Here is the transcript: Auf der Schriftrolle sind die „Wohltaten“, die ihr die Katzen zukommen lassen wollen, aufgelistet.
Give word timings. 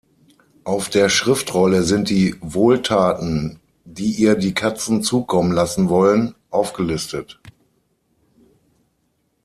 Auf 0.63 0.89
der 0.89 1.09
Schriftrolle 1.09 1.83
sind 1.83 2.09
die 2.09 2.33
„Wohltaten“, 2.41 3.59
die 3.85 4.13
ihr 4.13 4.33
die 4.33 4.55
Katzen 4.55 5.03
zukommen 5.03 5.51
lassen 5.51 5.89
wollen, 5.89 6.33
aufgelistet. 6.49 7.39